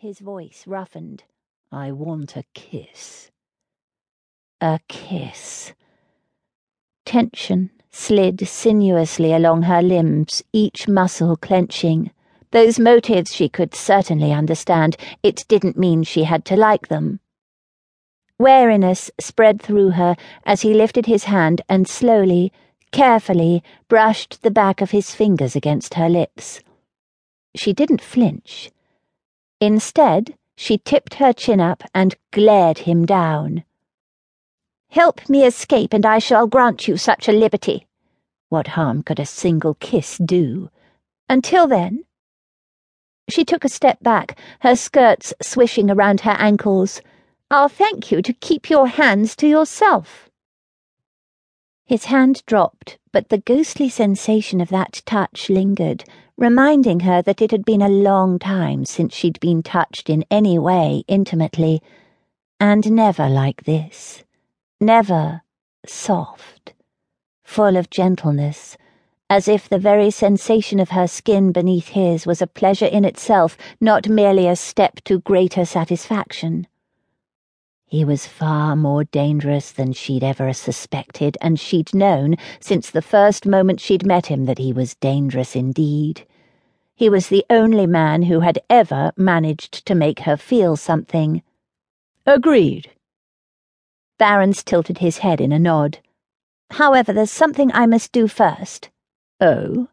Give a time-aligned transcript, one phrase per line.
[0.00, 1.24] his voice roughened.
[1.72, 3.32] I want a kiss.
[4.60, 5.72] A kiss.
[7.04, 12.12] Tension slid sinuously along her limbs, each muscle clenching.
[12.52, 14.96] Those motives she could certainly understand.
[15.24, 17.18] It didn't mean she had to like them.
[18.38, 20.14] Wariness spread through her
[20.46, 22.52] as he lifted his hand and slowly,
[22.92, 26.60] carefully brushed the back of his fingers against her lips.
[27.56, 28.70] She didn't flinch.
[29.60, 33.64] Instead, she tipped her chin up and glared him down.
[34.90, 37.86] Help me escape, and I shall grant you such a liberty.
[38.48, 40.70] What harm could a single kiss do?
[41.28, 42.04] Until then.
[43.28, 47.02] She took a step back, her skirts swishing around her ankles.
[47.50, 50.30] I'll thank you to keep your hands to yourself.
[51.84, 56.04] His hand dropped, but the ghostly sensation of that touch lingered,
[56.36, 60.56] reminding her that it had been a long time since she'd been touched in any
[60.56, 61.82] way intimately,
[62.60, 64.22] and never like this.
[64.80, 65.42] Never
[65.84, 66.74] soft,
[67.42, 68.76] full of gentleness,
[69.28, 73.56] as if the very sensation of her skin beneath his was a pleasure in itself,
[73.80, 76.68] not merely a step to greater satisfaction.
[77.90, 83.46] He was far more dangerous than she'd ever suspected, and she'd known since the first
[83.46, 86.26] moment she'd met him that he was dangerous indeed.
[86.94, 91.42] He was the only man who had ever managed to make her feel something.
[92.26, 92.90] Agreed.
[94.18, 96.00] Barrons tilted his head in a nod.
[96.72, 98.90] However, there's something I must do first.
[99.40, 99.88] Oh?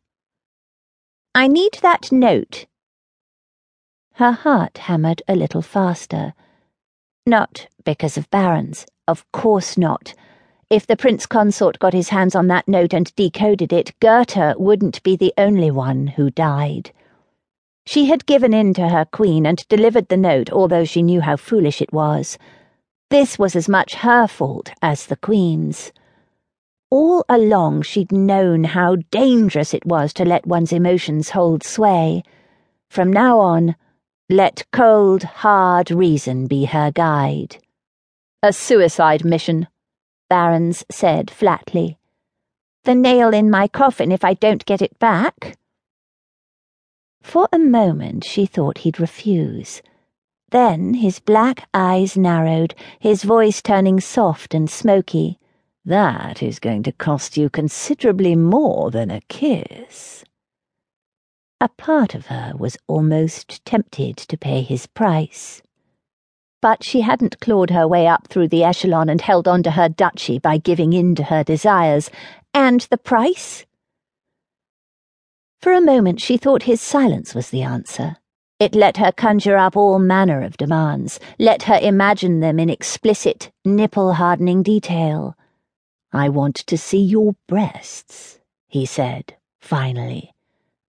[1.34, 2.66] I need that note.
[4.16, 6.34] Her heart hammered a little faster.
[7.28, 8.86] Not because of Barrons.
[9.08, 10.14] of course not.
[10.70, 15.02] If the Prince Consort got his hands on that note and decoded it, Goethe wouldn't
[15.02, 16.92] be the only one who died.
[17.88, 21.36] She had given in to her queen and delivered the note, although she knew how
[21.36, 22.38] foolish it was.
[23.10, 25.92] This was as much her fault as the queen's.
[26.92, 32.22] All along she'd known how dangerous it was to let one's emotions hold sway.
[32.90, 33.76] From now on,
[34.30, 37.58] let cold, hard reason be her guide.
[38.42, 39.68] A suicide mission,
[40.30, 42.00] Barrons said flatly.
[42.86, 45.58] The nail in my coffin if I don't get it back?
[47.22, 49.84] For a moment she thought he'd refuse.
[50.50, 55.38] Then his black eyes narrowed, his voice turning soft and smoky.
[55.84, 60.24] That is going to cost you considerably more than a kiss.
[61.62, 65.62] A part of her was almost tempted to pay his price.
[66.62, 69.88] But she hadn't clawed her way up through the echelon and held on to her
[69.88, 72.12] duchy by giving in to her desires.
[72.54, 73.66] And the price?
[75.62, 78.18] For a moment she thought his silence was the answer.
[78.60, 83.52] It let her conjure up all manner of demands, let her imagine them in explicit,
[83.64, 85.38] nipple hardening detail.
[86.12, 90.35] I want to see your breasts, he said, finally.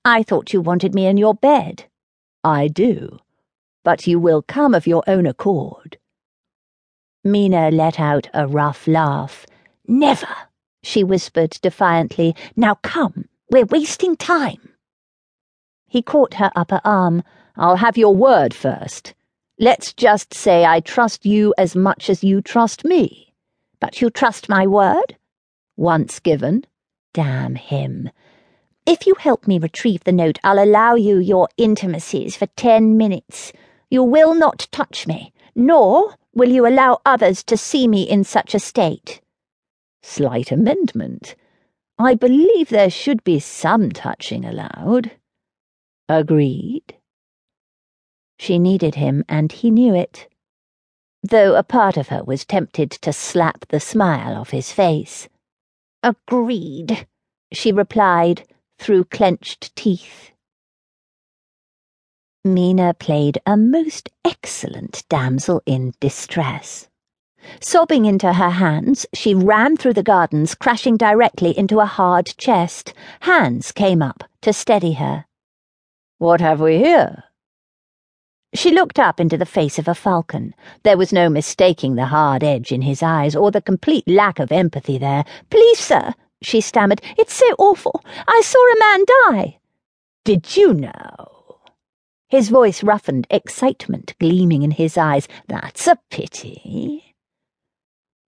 [0.09, 1.87] I thought you wanted me in your bed.
[2.45, 3.19] I do,
[3.83, 5.99] but you will come of your own accord.
[7.25, 9.47] Mina let out a rough laugh.
[9.89, 10.33] Never,
[10.85, 12.37] she whispered defiantly.
[12.55, 14.69] Now come, we're wasting time.
[15.89, 17.25] He caught her upper arm.
[17.57, 19.13] I'll have your word first.
[19.59, 23.35] Let's just say I trust you as much as you trust me.
[23.81, 25.17] But you trust my word?
[25.77, 26.65] Once given.
[27.13, 28.11] Damn him.
[28.87, 33.53] If you help me retrieve the note, I'll allow you your intimacies for ten minutes.
[33.91, 38.55] You will not touch me, nor will you allow others to see me in such
[38.55, 39.21] a state.
[40.05, 41.35] Slight amendment.
[41.99, 45.11] I believe there should be some touching allowed.
[46.09, 46.95] Agreed.
[48.39, 50.29] She needed him, and he knew it.
[51.25, 55.29] Though a part of her was tempted to slap the smile off his face.
[56.05, 57.09] Agreed,
[57.53, 58.45] she replied
[58.79, 60.33] through clenched teeth.
[62.45, 66.89] Mina played a most excellent damsel in distress.
[67.61, 72.93] Sobbing into her hands, she ran through the gardens, crashing directly into a hard chest.
[73.21, 75.27] Hands came up to steady her.
[76.19, 77.25] What have we here?
[78.55, 80.55] She looked up into the face of a falcon.
[80.83, 84.51] There was no mistaking the hard edge in his eyes or the complete lack of
[84.51, 85.25] empathy there.
[85.51, 86.15] Please, sir,
[86.47, 87.03] she stammered.
[87.19, 88.05] It's so awful.
[88.29, 89.59] I saw a man die.
[90.25, 91.59] Did you know?
[92.29, 95.27] His voice roughened, excitement gleaming in his eyes.
[95.49, 97.17] That's a pity.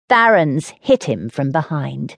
[0.08, 2.16] Barrons hit him from behind.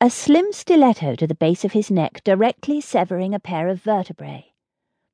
[0.00, 4.52] A slim stiletto to the base of his neck, directly severing a pair of vertebrae.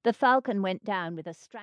[0.05, 1.59] The falcon went down with a strang.